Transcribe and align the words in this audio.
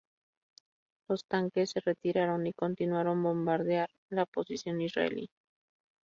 Los 1.07 1.25
tanques 1.27 1.69
se 1.69 1.79
retiraron 1.79 2.47
y 2.47 2.53
continuaron 2.53 3.21
bombardear 3.21 3.87
la 4.09 4.25
posición 4.25 4.81
israelí. 4.81 5.29